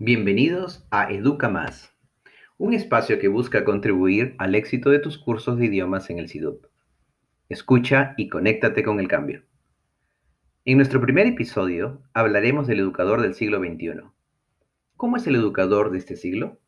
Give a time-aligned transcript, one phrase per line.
[0.00, 1.92] Bienvenidos a Educa Más,
[2.56, 6.66] un espacio que busca contribuir al éxito de tus cursos de idiomas en el SIDUP.
[7.48, 9.42] Escucha y conéctate con el cambio.
[10.64, 14.02] En nuestro primer episodio hablaremos del educador del siglo XXI.
[14.96, 16.60] ¿Cómo es el educador de este siglo?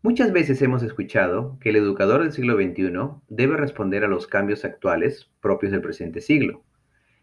[0.00, 2.92] Muchas veces hemos escuchado que el educador del siglo XXI
[3.26, 6.62] debe responder a los cambios actuales propios del presente siglo.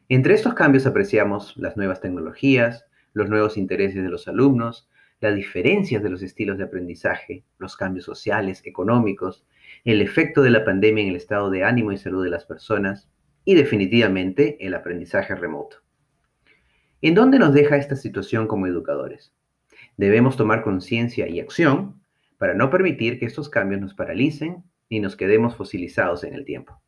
[0.10, 4.90] Entre estos cambios apreciamos las nuevas tecnologías, los nuevos intereses de los alumnos,
[5.20, 9.46] las diferencias de los estilos de aprendizaje, los cambios sociales, económicos,
[9.84, 13.10] el efecto de la pandemia en el estado de ánimo y salud de las personas
[13.46, 15.78] y definitivamente el aprendizaje remoto.
[17.02, 19.34] ¿En dónde nos deja esta situación como educadores?
[19.98, 22.02] Debemos tomar conciencia y acción
[22.38, 26.82] para no permitir que estos cambios nos paralicen ni nos quedemos fosilizados en el tiempo.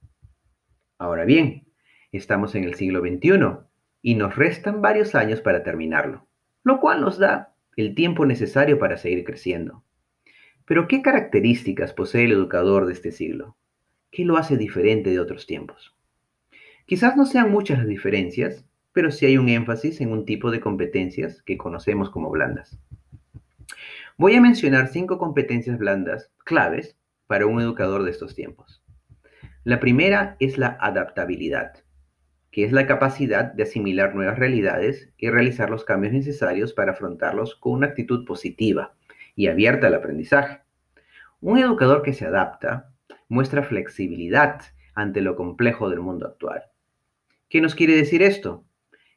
[0.97, 1.67] Ahora bien,
[2.11, 3.65] estamos en el siglo XXI
[4.03, 6.27] y nos restan varios años para terminarlo,
[6.63, 9.83] lo cual nos da el tiempo necesario para seguir creciendo.
[10.65, 13.55] Pero ¿qué características posee el educador de este siglo?
[14.11, 15.95] ¿Qué lo hace diferente de otros tiempos?
[16.85, 20.59] Quizás no sean muchas las diferencias, pero sí hay un énfasis en un tipo de
[20.59, 22.77] competencias que conocemos como blandas.
[24.17, 28.83] Voy a mencionar cinco competencias blandas claves para un educador de estos tiempos.
[29.63, 31.82] La primera es la adaptabilidad
[32.53, 37.55] que es la capacidad de asimilar nuevas realidades y realizar los cambios necesarios para afrontarlos
[37.55, 38.93] con una actitud positiva
[39.35, 40.61] y abierta al aprendizaje.
[41.41, 42.93] Un educador que se adapta
[43.27, 44.61] muestra flexibilidad
[44.93, 46.65] ante lo complejo del mundo actual.
[47.49, 48.63] ¿Qué nos quiere decir esto?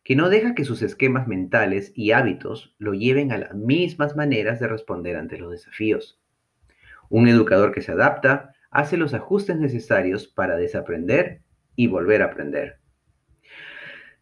[0.03, 4.61] Que no deja que sus esquemas mentales y hábitos lo lleven a las mismas maneras
[4.61, 6.19] de responder ante los desafíos.
[7.11, 11.43] Un educador que se adapta hace los ajustes necesarios para desaprender
[11.77, 12.81] y volver a aprender.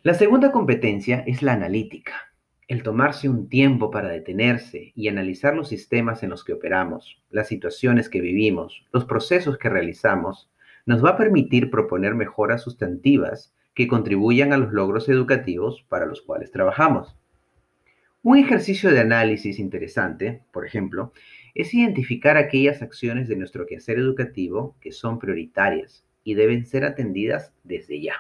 [0.05, 2.13] La segunda competencia es la analítica,
[2.69, 7.48] el tomarse un tiempo para detenerse y analizar los sistemas en los que operamos, las
[7.48, 10.51] situaciones que vivimos, los procesos que realizamos,
[10.85, 16.20] nos va a permitir proponer mejoras sustantivas que contribuyan a los logros educativos para los
[16.20, 17.17] cuales trabajamos.
[18.23, 21.14] Un ejercicio de análisis interesante, por ejemplo,
[21.55, 27.55] es identificar aquellas acciones de nuestro quehacer educativo que son prioritarias y deben ser atendidas
[27.64, 28.17] desde ya.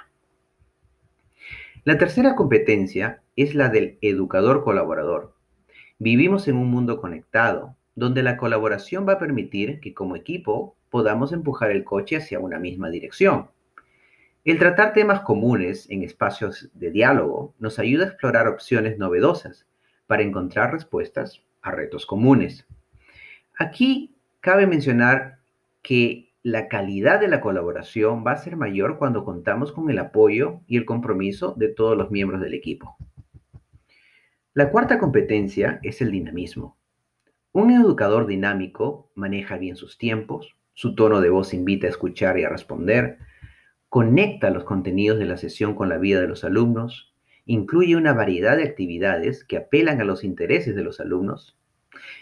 [1.84, 5.34] La tercera competencia es la del educador colaborador.
[5.98, 11.34] Vivimos en un mundo conectado, donde la colaboración va a permitir que como equipo podamos
[11.34, 13.50] empujar el coche hacia una misma dirección.
[14.46, 19.66] El tratar temas comunes en espacios de diálogo nos ayuda a explorar opciones novedosas
[20.06, 22.66] para encontrar respuestas a retos comunes.
[23.58, 25.36] Aquí cabe mencionar
[25.82, 30.60] que la calidad de la colaboración va a ser mayor cuando contamos con el apoyo
[30.66, 32.98] y el compromiso de todos los miembros del equipo.
[34.52, 36.76] La cuarta competencia es el dinamismo.
[37.52, 42.44] Un educador dinámico maneja bien sus tiempos, su tono de voz invita a escuchar y
[42.44, 43.16] a responder,
[43.88, 47.14] conecta los contenidos de la sesión con la vida de los alumnos,
[47.46, 51.56] incluye una variedad de actividades que apelan a los intereses de los alumnos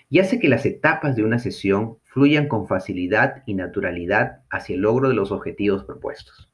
[0.08, 4.82] y hace que las etapas de una sesión fluyan con facilidad y naturalidad hacia el
[4.82, 6.52] logro de los objetivos propuestos.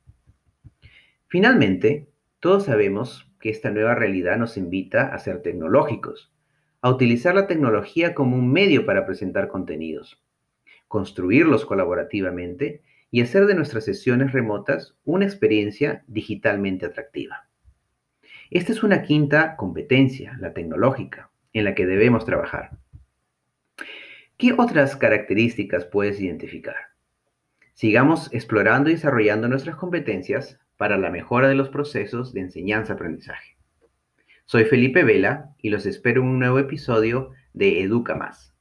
[1.27, 2.09] Finalmente,
[2.41, 6.33] todos sabemos que esta nueva realidad nos invita a ser tecnológicos,
[6.81, 10.22] a utilizar la tecnología como un medio para presentar contenidos,
[10.87, 17.49] construirlos colaborativamente y hacer de nuestras sesiones remotas una experiencia digitalmente atractiva.
[18.50, 22.78] Esta es una quinta competencia, la tecnológica, en la que debemos trabajar.
[24.38, 26.76] ¿Qué otras características puedes identificar?
[27.75, 33.56] Sigamos explorando y desarrollando nuestras competencias para la mejora de los procesos de enseñanza-aprendizaje.
[34.44, 38.54] Soy Felipe Vela y los espero en un nuevo episodio de Educa Más.